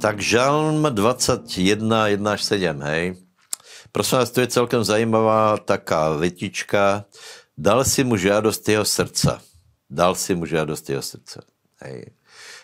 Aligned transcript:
Tak 0.00 0.16
Žalm 0.16 0.80
21, 0.80 2.08
1 2.08 2.32
až 2.32 2.42
7, 2.44 2.80
hej. 2.88 3.20
Prosím 3.92 4.18
vás, 4.18 4.30
to 4.30 4.40
je 4.40 4.46
celkem 4.48 4.84
zajímavá 4.84 5.60
taká 5.60 6.16
větička. 6.16 7.04
Dal 7.58 7.84
si 7.84 8.04
mu 8.04 8.16
žádost 8.16 8.68
jeho 8.68 8.84
srdca. 8.84 9.44
Dal 9.90 10.14
si 10.16 10.32
mu 10.34 10.48
žádost 10.48 10.88
jeho 10.90 11.02
srdce. 11.02 11.44
Hej. 11.84 12.16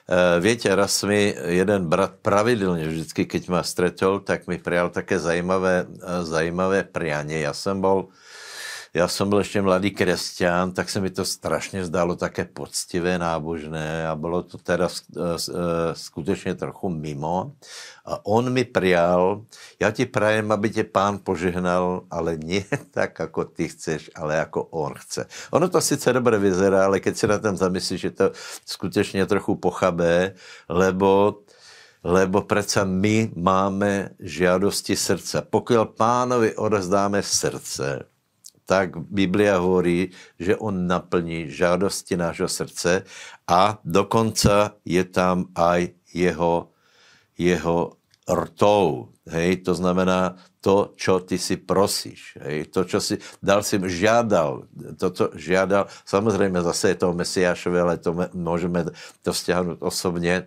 E, 0.08 0.40
Víte, 0.40 0.75
raz 0.75 1.04
mi 1.04 1.36
jeden 1.44 1.88
brat 1.88 2.12
pravidelně 2.22 2.88
vždycky, 2.88 3.26
keď 3.26 3.48
ma 3.48 3.62
stretol, 3.62 4.21
tak 4.21 4.46
mi 4.46 4.57
prijal 4.58 4.89
také 4.89 5.18
zajímavé, 5.18 5.86
e, 5.86 6.25
zajímavé 6.25 6.89
prianie. 6.89 7.40
Já 7.40 7.53
jsem 7.53 7.80
byl 7.80 8.08
já 8.96 9.08
jsem 9.08 9.28
byl 9.28 9.38
ještě 9.38 9.62
mladý 9.62 9.90
křesťan, 9.90 10.72
tak 10.72 10.90
se 10.90 11.00
mi 11.00 11.10
to 11.10 11.24
strašně 11.24 11.84
zdálo 11.84 12.16
také 12.16 12.44
poctivé, 12.44 13.18
nábožné 13.18 14.08
a 14.08 14.16
bylo 14.16 14.42
to 14.42 14.58
teda 14.58 14.88
eh, 14.88 15.20
eh, 15.20 15.54
skutečně 15.93 16.54
trochu 16.54 16.88
mimo. 16.88 17.52
A 18.04 18.26
on 18.26 18.52
mi 18.52 18.64
prijal, 18.64 19.43
já 19.80 19.90
ti 19.90 20.07
prajem, 20.07 20.52
aby 20.52 20.71
tě 20.71 20.85
pán 20.85 21.18
požehnal, 21.22 22.02
ale 22.11 22.38
ne 22.44 22.64
tak, 22.90 23.18
jako 23.18 23.44
ty 23.44 23.68
chceš, 23.68 24.11
ale 24.14 24.36
jako 24.36 24.64
on 24.64 24.94
chce. 24.96 25.26
Ono 25.50 25.68
to 25.68 25.80
sice 25.80 26.13
dobře 26.13 26.38
vyzerá, 26.38 26.85
ale 26.85 27.00
keď 27.00 27.16
si 27.16 27.26
na 27.26 27.38
tom 27.38 27.57
zamyslíš, 27.57 28.00
že 28.00 28.10
to 28.10 28.32
skutečně 28.66 29.26
trochu 29.26 29.57
pochabé, 29.57 30.35
lebo 30.68 31.38
lebo 32.05 32.42
přece 32.42 32.84
my 32.84 33.33
máme 33.36 34.08
žádosti 34.20 34.97
srdce. 34.97 35.42
Pokud 35.50 35.77
pánovi 35.97 36.56
odezdáme 36.56 37.22
srdce, 37.22 38.05
tak 38.66 38.98
Biblia 38.98 39.62
hovorí, 39.62 40.11
že 40.38 40.58
on 40.58 40.86
naplní 40.91 41.50
žádosti 41.50 42.19
nášho 42.19 42.50
srdce 42.50 43.06
a 43.47 43.78
dokonce 43.86 44.74
je 44.84 45.05
tam 45.06 45.55
aj 45.55 45.94
jeho, 46.11 46.74
jeho 47.38 47.94
rtou. 48.26 49.14
Hej, 49.26 49.66
to 49.66 49.74
znamená 49.74 50.34
to, 50.62 50.94
čo 50.98 51.22
ty 51.22 51.38
si 51.38 51.56
prosíš. 51.58 52.38
Hej, 52.42 52.74
to, 52.74 52.82
čo 52.86 52.98
si 52.98 53.18
dal 53.42 53.62
si 53.62 53.78
žádal, 53.86 54.66
to, 54.98 55.10
co 55.10 55.24
žádal, 55.34 55.86
samozřejmě 56.04 56.62
zase 56.62 56.88
je 56.88 56.94
to 56.94 57.14
Mesiášové, 57.14 57.80
ale 57.80 57.98
to 57.98 58.14
můžeme 58.34 58.84
to 59.22 59.32
vzťahnout 59.32 59.78
osobně. 59.82 60.46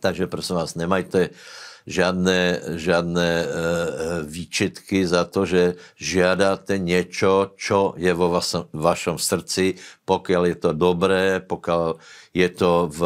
Takže 0.00 0.26
prosím 0.26 0.56
vás, 0.56 0.74
nemajte 0.74 1.30
žádné, 1.86 2.60
žádné 2.80 3.30
e, 3.42 3.46
výčitky 4.24 5.06
za 5.06 5.24
to, 5.24 5.46
že 5.46 5.74
žiadáte 5.96 6.78
něco, 6.78 7.52
čo 7.56 7.94
je 7.96 8.14
vo 8.14 8.40
vašom 8.72 9.18
srdci, 9.18 9.74
pokud 10.04 10.44
je 10.44 10.54
to 10.54 10.72
dobré, 10.72 11.40
pokud 11.40 12.00
je 12.34 12.48
to 12.48 12.88
v 12.92 13.02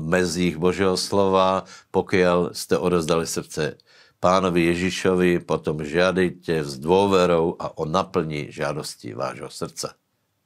mezích 0.00 0.56
Božího 0.56 0.96
slova, 0.96 1.64
pokud 1.90 2.16
jste 2.52 2.78
odezdali 2.78 3.26
srdce 3.26 3.76
pánovi 4.20 4.60
Ježíšovi, 4.76 5.40
potom 5.40 5.80
žádejte 5.80 6.60
s 6.64 6.76
dôverou 6.76 7.56
a 7.56 7.72
on 7.80 7.88
naplní 7.88 8.52
žádosti 8.52 9.16
vášho 9.16 9.50
srdce. 9.50 9.88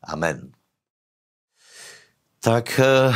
Amen. 0.03 0.55
Tak 2.41 2.79
e, 2.79 3.11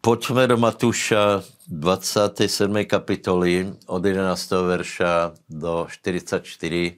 Pojďme 0.00 0.46
do 0.46 0.56
Matuša 0.56 1.42
27. 1.68 2.84
kapitoly 2.84 3.72
od 3.86 4.04
11. 4.04 4.50
verša 4.50 5.32
do 5.48 5.86
44. 5.90 6.40
E, 6.70 6.94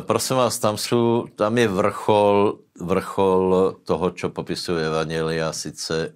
prosím 0.00 0.36
vás, 0.36 0.58
tam, 0.58 0.76
jsou, 0.76 1.26
tam 1.34 1.58
je 1.58 1.68
vrchol, 1.68 2.58
vrchol 2.80 3.76
toho, 3.84 4.10
co 4.10 4.28
popisuje 4.30 4.86
Evangelia, 4.86 5.52
sice 5.52 6.06
e, 6.06 6.12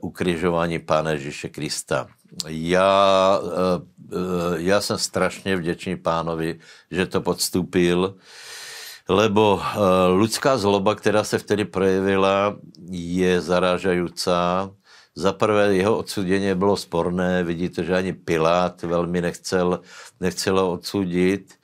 ukrižování 0.00 0.78
Pána 0.78 1.10
Ježíše 1.10 1.48
Krista. 1.48 2.06
Já, 2.48 3.40
e, 3.42 4.62
já 4.62 4.80
jsem 4.80 4.98
strašně 4.98 5.56
vděčný 5.56 5.96
pánovi, 5.96 6.60
že 6.90 7.06
to 7.06 7.20
podstúpil 7.20 8.14
lebo 9.08 9.54
uh, 9.54 9.62
lidská 10.20 10.58
zloba, 10.58 10.94
která 10.94 11.24
se 11.24 11.38
vtedy 11.38 11.64
projevila, 11.64 12.56
je 12.90 13.40
zarážající. 13.40 14.30
Za 15.14 15.32
prvé 15.32 15.74
jeho 15.74 15.98
odsudění 15.98 16.54
bylo 16.54 16.76
sporné, 16.76 17.44
vidíte, 17.44 17.84
že 17.84 17.96
ani 17.96 18.12
Pilát 18.12 18.82
velmi 18.82 19.20
nechcel, 19.20 19.80
nechcel 20.20 20.60
ho 20.60 20.72
odsudit. 20.72 21.54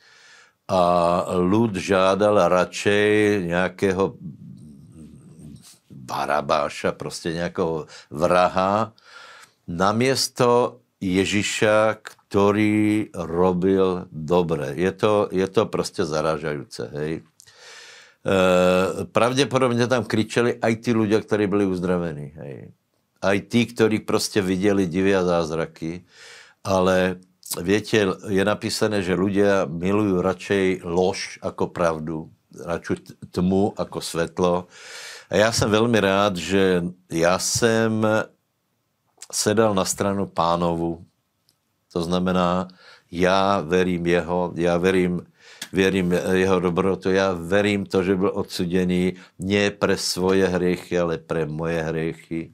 A 0.68 1.24
lud 1.32 1.76
žádal 1.76 2.48
radšej 2.48 3.42
nějakého 3.46 4.14
barabáša, 5.90 6.92
prostě 6.92 7.32
nějakého 7.32 7.86
vraha, 8.10 8.92
namiesto 9.68 10.80
Ježíša, 11.00 11.96
který 12.28 13.08
robil 13.14 14.06
dobré. 14.12 14.72
Je 14.76 14.92
to, 14.92 15.28
je 15.32 15.48
to 15.48 15.66
prostě 15.66 16.04
zaražající, 16.04 16.82
hej. 16.92 17.22
E, 18.26 19.04
pravděpodobně 19.04 19.86
tam 19.86 20.04
kričeli 20.04 20.58
aj 20.62 20.76
ty 20.76 20.92
lidé, 20.92 21.20
kteří 21.20 21.46
byli 21.46 21.66
uzdravení, 21.66 22.32
hej. 22.36 22.72
Aj 23.22 23.40
kteří 23.40 23.98
prostě 23.98 24.42
viděli 24.42 24.86
divy 24.86 25.16
a 25.16 25.24
zázraky, 25.24 26.04
ale 26.64 27.16
Víte, 27.56 27.96
je 28.28 28.44
napísané, 28.44 29.02
že 29.02 29.14
lidé 29.16 29.66
milují 29.66 30.22
radšej 30.22 30.80
lož 30.84 31.38
jako 31.44 31.66
pravdu, 31.66 32.30
radšej 32.64 32.96
tmu 33.30 33.72
jako 33.78 34.00
světlo. 34.00 34.66
A 35.30 35.36
já 35.36 35.52
jsem 35.52 35.70
velmi 35.70 36.00
rád, 36.00 36.36
že 36.36 36.84
já 37.12 37.38
jsem 37.38 38.06
sedal 39.32 39.74
na 39.74 39.84
stranu 39.84 40.26
pánovu, 40.26 41.04
to 41.92 42.02
znamená, 42.02 42.68
já 43.10 43.60
verím 43.60 44.06
jeho, 44.06 44.52
já 44.54 44.78
verím, 44.78 45.26
věřím 45.72 46.12
jeho 46.32 46.60
dobrotu, 46.60 47.10
já 47.10 47.32
verím 47.32 47.86
to, 47.86 48.02
že 48.02 48.16
byl 48.16 48.30
odsuděný 48.34 49.14
ne 49.38 49.70
pre 49.70 49.96
svoje 49.96 50.46
hriechy, 50.46 50.98
ale 50.98 51.18
pre 51.18 51.46
moje 51.46 51.82
hriechy. 51.82 52.52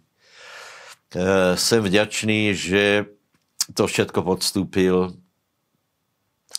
E, 1.14 1.56
jsem 1.56 1.84
vděčný, 1.84 2.54
že 2.54 3.06
to 3.74 3.86
všetko 3.86 4.22
podstúpil. 4.22 5.14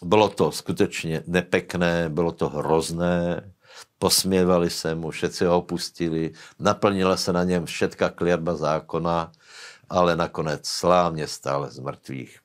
Bylo 0.03 0.30
to 0.30 0.52
skutečně 0.52 1.24
nepekné, 1.28 2.09
bylo 2.09 2.31
to 2.31 2.50
hrozné, 2.50 3.52
posměvali 4.00 4.69
se 4.69 4.96
mu, 4.96 5.12
všetci 5.12 5.46
ho 5.46 5.57
opustili, 5.57 6.31
naplnila 6.59 7.18
se 7.18 7.34
na 7.34 7.44
něm 7.44 7.66
všetka 7.66 8.09
kliatba 8.09 8.56
zákona, 8.56 9.31
ale 9.90 10.16
nakonec 10.16 10.68
slávně 10.68 11.28
stále 11.28 11.72
z 11.72 11.80
mrtvých. 11.80 12.44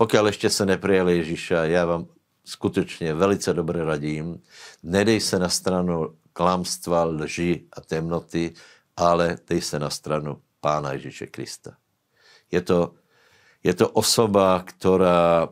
Pokud 0.00 0.26
ještě 0.26 0.50
se 0.50 0.66
neprijali 0.66 1.16
Ježíša, 1.16 1.64
já 1.64 1.84
vám 1.84 2.06
skutečně 2.44 3.14
velice 3.14 3.52
dobře 3.52 3.84
radím, 3.84 4.42
nedej 4.82 5.20
se 5.20 5.38
na 5.38 5.48
stranu 5.48 6.16
klamstva, 6.32 7.04
lži 7.04 7.64
a 7.72 7.80
temnoty, 7.80 8.52
ale 8.96 9.38
dej 9.48 9.60
se 9.60 9.78
na 9.78 9.90
stranu 9.90 10.40
Pána 10.60 10.92
Ježíše 10.92 11.26
Krista. 11.26 11.76
Je 12.50 12.60
to, 12.60 12.94
je 13.64 13.74
to 13.74 13.88
osoba, 13.88 14.62
která 14.66 15.48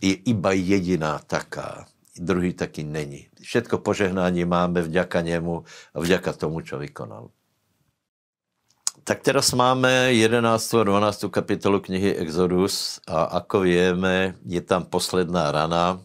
je 0.00 0.14
iba 0.14 0.52
jediná 0.52 1.18
taká. 1.18 1.86
Druhý 2.16 2.52
taky 2.52 2.82
není. 2.82 3.28
Všetko 3.40 3.78
požehnání 3.78 4.44
máme 4.44 4.82
vďaka 4.82 5.20
němu 5.20 5.64
a 5.94 6.00
vďaka 6.00 6.32
tomu, 6.32 6.60
co 6.60 6.78
vykonal. 6.78 7.30
Tak 9.04 9.22
teraz 9.24 9.52
máme 9.56 10.12
11. 10.12 10.74
a 10.74 10.84
12. 10.84 11.24
kapitolu 11.30 11.80
knihy 11.80 12.20
Exodus 12.20 13.00
a 13.08 13.40
ako 13.40 13.64
vieme, 13.64 14.34
je 14.44 14.60
tam 14.60 14.84
posledná 14.84 15.52
rana, 15.52 16.00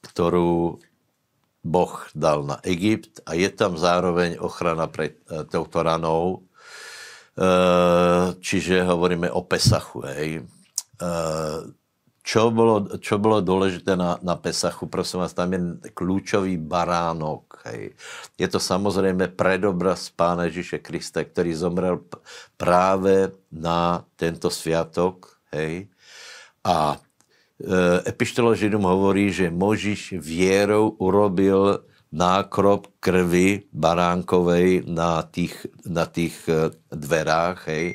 kterou 0.00 0.78
Boh 1.64 2.06
dal 2.14 2.46
na 2.46 2.62
Egypt 2.62 3.20
a 3.26 3.34
je 3.34 3.50
tam 3.50 3.78
zároveň 3.78 4.36
ochrana 4.38 4.86
před 4.86 5.18
eh, 5.26 5.44
touto 5.44 5.82
ranou, 5.82 6.42
eh, 7.38 8.34
čiže 8.40 8.86
hovoríme 8.86 9.30
o 9.30 9.42
Pesachu. 9.42 10.00
Hej. 10.00 10.46
Čo 12.26 12.50
bylo, 12.50 12.98
čo 12.98 13.18
bylo 13.18 13.40
důležité 13.40 13.96
na, 13.96 14.18
na 14.22 14.36
Pesachu, 14.36 14.86
prosím 14.86 15.20
vás, 15.20 15.32
tam 15.32 15.52
je 15.52 15.60
klíčový 15.94 16.56
baránok. 16.58 17.62
Hej. 17.64 17.94
Je 18.38 18.48
to 18.48 18.60
samozřejmě 18.60 19.28
predobraz 19.28 20.10
Pána 20.10 20.44
Ježíše 20.44 20.78
Krista, 20.78 21.24
který 21.24 21.54
zomrel 21.54 22.00
právě 22.56 23.30
na 23.52 24.04
tento 24.16 24.50
sviatok. 24.50 25.38
Hej. 25.52 25.88
A 26.64 26.98
e, 27.62 28.10
epištola 28.10 28.54
Židům 28.54 28.82
hovorí, 28.82 29.32
že 29.32 29.50
Možíš 29.50 30.14
věrou 30.18 30.88
urobil 30.98 31.78
nákrop 32.12 32.86
krvi 33.00 33.62
baránkovej 33.72 34.82
na 34.86 35.22
těch, 35.30 35.66
na 35.86 36.10
e, 36.18 36.30
dverách 36.90 37.68
hej, 37.68 37.94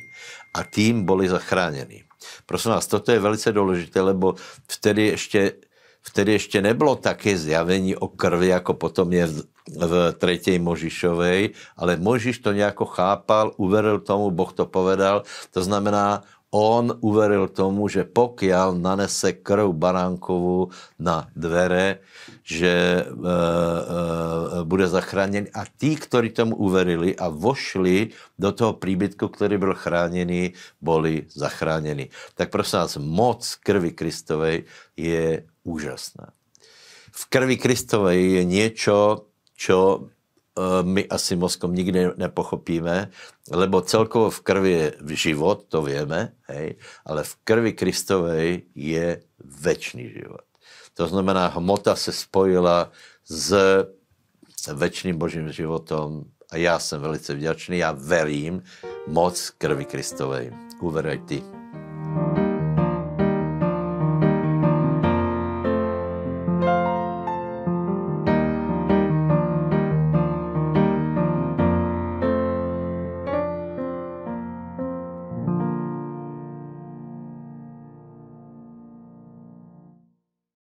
a 0.53 0.63
tím 0.63 1.05
byli 1.05 1.29
zachráněni. 1.29 2.10
Prosím 2.45 2.71
vás, 2.71 2.88
toto 2.88 3.12
je 3.12 3.19
velice 3.19 3.51
důležité, 3.51 4.01
lebo 4.01 4.35
vtedy 4.68 5.07
ještě, 5.07 5.53
vtedy 6.01 6.31
ještě 6.31 6.62
nebylo 6.62 6.95
také 6.95 7.38
zjavení 7.38 7.95
o 7.95 8.07
krvi, 8.07 8.47
jako 8.47 8.73
potom 8.73 9.13
je 9.13 9.27
v, 9.27 9.44
v 9.68 9.94
třetí 10.18 10.59
Možišovej, 10.59 11.50
ale 11.77 11.97
Možiš 11.97 12.39
to 12.39 12.51
nějak 12.51 12.75
chápal, 12.89 13.51
uveril 13.57 14.00
tomu, 14.00 14.31
Boh 14.31 14.53
to 14.53 14.65
povedal, 14.65 15.23
to 15.51 15.63
znamená, 15.63 16.23
on 16.51 17.00
uveril 17.00 17.47
tomu, 17.47 17.88
že 17.88 18.03
pokiaľ 18.03 18.75
nanese 18.75 19.39
krv 19.39 19.71
baránkovu 19.71 20.67
na 21.00 21.31
dvere, 21.31 22.03
že 22.44 23.00
e, 23.00 23.03
e, 23.07 23.31
bude 24.65 24.87
zachráněn. 24.87 25.47
A 25.53 25.65
tí, 25.77 25.95
kteří 25.95 26.29
tomu 26.29 26.55
uverili 26.55 27.15
a 27.15 27.29
vošli 27.29 28.09
do 28.39 28.51
toho 28.51 28.73
príbytku, 28.73 29.27
který 29.27 29.57
byl 29.57 29.73
chráněný, 29.73 30.53
byli 30.81 31.25
zachráněni. 31.29 32.09
Tak 32.35 32.49
prosím 32.49 32.79
vás, 32.79 32.97
moc 32.97 33.55
krvi 33.55 33.91
Kristovej 33.91 34.63
je 34.97 35.45
úžasná. 35.63 36.27
V 37.11 37.25
krvi 37.25 37.57
Kristovej 37.57 38.31
je 38.31 38.43
něco, 38.43 39.25
čo 39.55 40.07
Eh, 40.51 40.83
my 40.83 41.07
asi 41.07 41.39
mozkom 41.39 41.71
nikdy 41.71 42.19
nepochopíme, 42.19 43.07
lebo 43.55 43.81
celkovo 43.81 44.27
v 44.27 44.41
krvi 44.43 44.71
je 44.71 44.87
život, 45.15 45.63
to 45.71 45.79
víme, 45.79 46.35
hej, 46.51 46.75
ale 47.07 47.23
v 47.23 47.33
krvi 47.47 47.71
Kristovej 47.71 48.67
je 48.75 49.23
večný 49.39 50.11
život. 50.11 50.43
To 50.99 51.07
znamená, 51.07 51.47
hmota 51.55 51.95
se 51.95 52.11
spojila 52.11 52.91
s 53.23 53.55
večným 54.67 55.17
božím 55.17 55.51
životom 55.51 56.23
a 56.51 56.57
já 56.57 56.79
jsem 56.79 57.01
velice 57.01 57.33
vděčný, 57.33 57.77
já 57.77 57.91
verím 57.91 58.63
moc 59.07 59.49
krvi 59.57 59.85
Kristovej. 59.85 60.51
Uverej 60.81 61.19
ty. 61.19 61.60